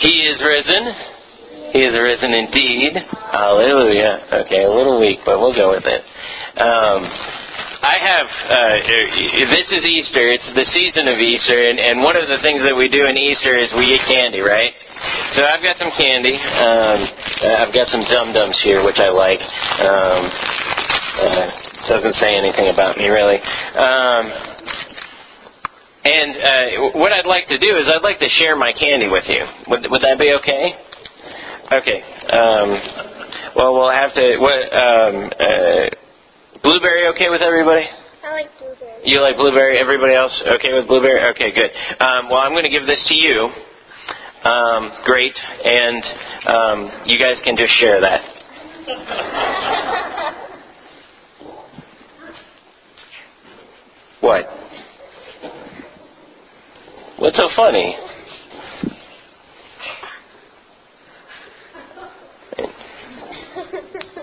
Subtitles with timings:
[0.00, 0.82] He is risen.
[1.72, 2.96] He is risen indeed.
[3.30, 4.44] Hallelujah.
[4.44, 6.02] Okay, a little weak, but we'll go with it.
[6.58, 7.04] Um,
[7.80, 8.76] I have, uh,
[9.54, 10.24] this is Easter.
[10.24, 13.16] It's the season of Easter, and, and one of the things that we do in
[13.16, 14.72] Easter is we get candy, right?
[15.36, 16.36] So I've got some candy.
[16.36, 16.98] Um,
[17.60, 19.40] I've got some dum dums here, which I like.
[19.80, 20.20] Um,
[21.24, 21.46] uh,
[21.88, 23.40] doesn't say anything about me really.
[23.76, 24.24] Um,
[26.04, 29.24] and uh, what I'd like to do is I'd like to share my candy with
[29.28, 29.44] you.
[29.68, 30.74] Would, would that be okay?
[31.72, 32.02] Okay.
[32.32, 32.68] Um,
[33.54, 34.36] well, we'll have to.
[34.38, 34.58] What?
[34.72, 35.90] Um, uh,
[36.62, 37.86] blueberry okay with everybody?
[38.24, 39.00] I like blueberry.
[39.04, 39.78] You like blueberry?
[39.78, 41.22] Everybody else okay with blueberry?
[41.30, 41.70] Okay, good.
[42.00, 43.50] Um, well, I'm going to give this to you.
[44.42, 46.02] Um, great, and
[46.46, 48.22] um, you guys can just share that.
[54.20, 54.44] What?
[57.20, 57.94] What's so funny?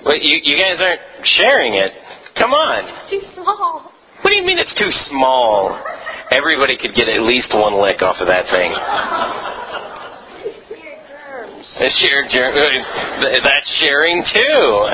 [0.03, 1.92] Wait, you, you guys aren't sharing it.
[2.40, 3.09] Come on.
[3.12, 3.92] Too small.
[4.23, 5.80] What do you mean it's too small?
[6.31, 8.72] Everybody could get at least one lick off of that thing.
[10.72, 11.78] Weird germs.
[11.80, 14.90] That's share, ger- uh, that's sharing too.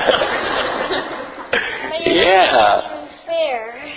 [2.20, 2.93] Yeah.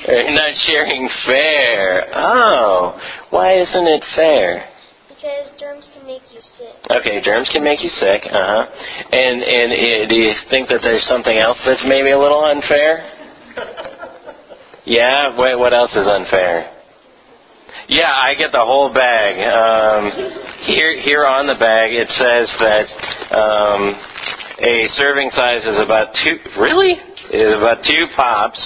[0.08, 0.24] Not Fair.
[0.24, 2.08] You're not sharing fair.
[2.16, 4.70] Oh, why isn't it fair?
[5.10, 6.76] Because germs can make you sick.
[6.92, 8.22] Okay, germs can make you sick.
[8.32, 8.66] Uh huh.
[9.12, 13.14] And and uh, do you think that there's something else that's maybe a little unfair?
[14.88, 15.38] Yeah.
[15.38, 16.72] Wait, what else is unfair?
[17.90, 19.36] Yeah, I get the whole bag.
[19.44, 20.12] Um,
[20.64, 22.88] here, here on the bag, it says that
[23.36, 24.00] um,
[24.60, 26.40] a serving size is about two.
[26.60, 26.96] Really?
[27.32, 28.60] Is about two pops,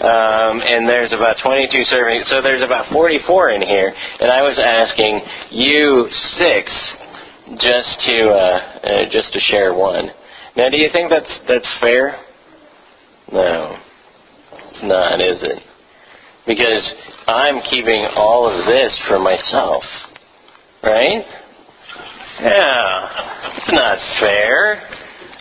[0.00, 2.24] um, and there's about 22 servings.
[2.26, 3.92] So there's about 44 in here.
[4.20, 6.72] And I was asking you six
[7.58, 10.10] just to uh, uh, just to share one.
[10.56, 12.16] Now, do you think that's that's fair?
[13.32, 13.76] No,
[14.52, 15.62] it's not, is it?
[16.46, 16.90] Because
[17.26, 19.82] I'm keeping all of this for myself,
[20.82, 21.24] right?
[22.40, 24.82] Yeah, it's not fair.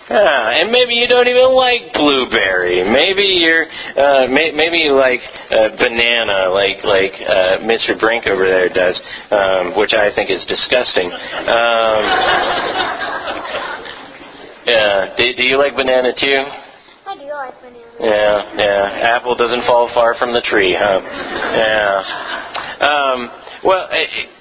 [0.09, 2.81] Yeah, and maybe you don't even like blueberry.
[2.89, 5.19] Maybe you're, uh, may, maybe you like
[5.51, 7.99] uh, banana, like like uh, Mr.
[7.99, 8.97] Brink over there does,
[9.31, 11.11] um, which I think is disgusting.
[11.11, 11.11] Um,
[14.65, 16.39] yeah, do, do you like banana too?
[17.05, 17.83] I do like banana.
[17.99, 19.11] Yeah, yeah.
[19.11, 21.01] Apple doesn't fall far from the tree, huh?
[21.03, 22.03] Yeah.
[22.79, 23.29] Um,
[23.63, 23.89] well,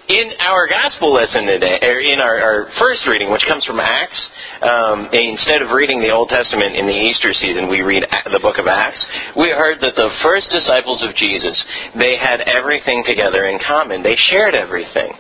[0.09, 4.29] in our gospel lesson today, or in our, our first reading, which comes from Acts,
[4.63, 8.59] um, instead of reading the Old Testament in the Easter season, we read the book
[8.59, 9.05] of Acts.
[9.37, 11.65] We heard that the first disciples of Jesus,
[11.99, 14.03] they had everything together in common.
[14.03, 15.13] They shared everything,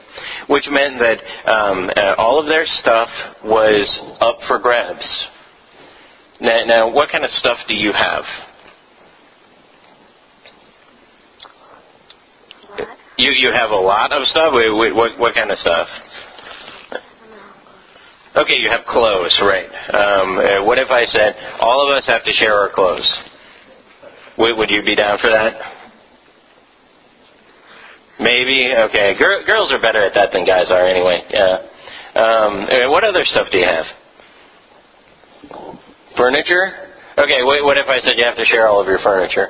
[0.48, 1.18] which meant that
[1.50, 3.08] um, uh, all of their stuff
[3.44, 3.86] was
[4.20, 5.06] up for grabs.
[6.40, 8.24] Now, now, what kind of stuff do you have?
[13.18, 14.52] You you have a lot of stuff.
[14.52, 15.88] Wait, wait, what what kind of stuff?
[18.36, 19.64] Okay, you have clothes, right?
[19.64, 23.08] Um, uh, what if I said all of us have to share our clothes?
[24.38, 25.54] Would, you be down for that?
[28.20, 28.72] Maybe.
[28.76, 29.14] Okay.
[29.18, 31.22] Gir- girls are better at that than guys are, anyway.
[31.30, 31.56] Yeah.
[32.16, 33.86] Um, uh, what other stuff do you have?
[36.16, 36.92] Furniture.
[37.18, 37.42] Okay.
[37.42, 39.48] Wait, what if I said you have to share all of your furniture?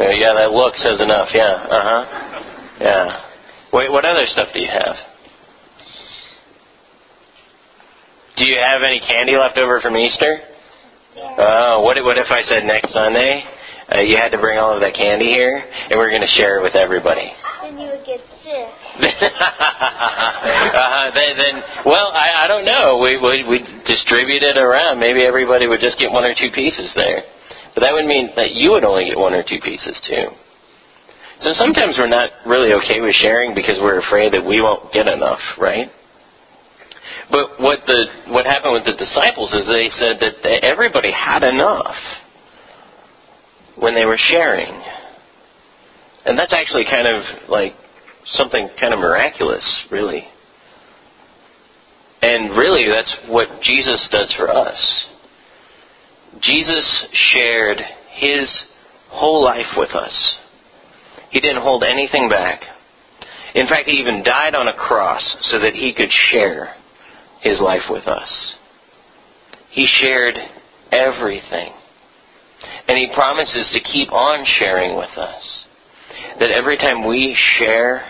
[0.00, 1.28] Uh, yeah, that look says enough.
[1.34, 1.54] Yeah.
[1.54, 2.04] Uh huh.
[2.80, 3.20] Yeah.
[3.72, 4.96] Wait, what other stuff do you have?
[8.36, 10.40] Do you have any candy left over from Easter?
[11.16, 11.36] Yeah.
[11.38, 13.42] Oh, what, what if I said next Sunday
[13.88, 16.60] uh, you had to bring all of that candy here and we're going to share
[16.60, 17.32] it with everybody?
[17.66, 18.70] then you would get sick.
[19.02, 19.10] uh,
[21.14, 22.98] then, then, well, I, I don't know.
[23.02, 24.98] We we we distribute it around.
[25.00, 27.22] Maybe everybody would just get one or two pieces there,
[27.74, 30.28] but that would mean that you would only get one or two pieces too.
[31.40, 35.08] So sometimes we're not really okay with sharing because we're afraid that we won't get
[35.08, 35.90] enough, right?
[37.30, 41.96] But what the what happened with the disciples is they said that everybody had enough
[43.76, 44.82] when they were sharing,
[46.24, 47.74] and that's actually kind of like
[48.32, 50.28] something kind of miraculous, really.
[52.22, 55.04] And really, that's what Jesus does for us.
[56.40, 57.80] Jesus shared
[58.10, 58.52] his
[59.08, 60.36] whole life with us.
[61.30, 62.62] He didn't hold anything back.
[63.54, 66.74] In fact, he even died on a cross so that he could share
[67.48, 68.56] his life with us.
[69.70, 70.34] He shared
[70.92, 71.72] everything.
[72.88, 75.66] And he promises to keep on sharing with us.
[76.40, 78.04] That every time we share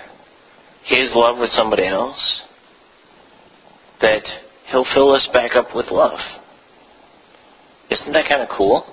[0.84, 2.42] his love with somebody else,
[4.00, 4.22] that
[4.66, 6.18] He'll fill us back up with love.
[7.90, 8.84] Isn't that kind of cool?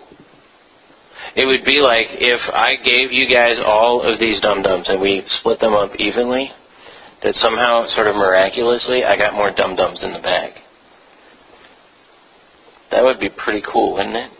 [1.35, 5.01] It would be like if I gave you guys all of these dum dums and
[5.01, 6.51] we split them up evenly,
[7.23, 10.53] that somehow, sort of miraculously, I got more dum dums in the bag.
[12.91, 14.31] That would be pretty cool, wouldn't it?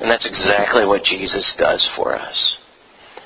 [0.00, 2.56] And that's exactly what Jesus does for us.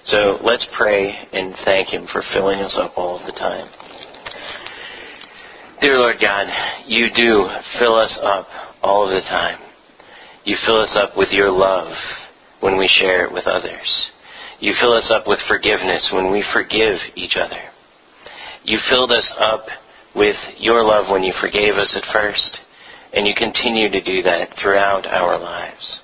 [0.05, 3.69] So let's pray and thank Him for filling us up all of the time.
[5.81, 6.47] Dear Lord God,
[6.87, 7.49] you do
[7.81, 8.47] fill us up
[8.83, 9.59] all of the time.
[10.45, 11.93] You fill us up with your love
[12.61, 14.11] when we share it with others.
[14.61, 17.72] You fill us up with forgiveness when we forgive each other.
[18.65, 19.67] You filled us up
[20.15, 22.61] with your love when you forgave us at first,
[23.13, 26.01] and you continue to do that throughout our lives.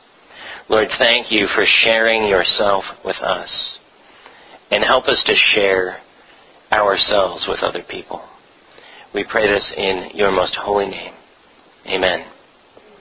[0.69, 3.79] Lord, thank you for sharing yourself with us,
[4.71, 6.01] and help us to share
[6.75, 8.23] ourselves with other people.
[9.15, 11.15] We pray this in your most holy name.
[11.87, 12.27] Amen.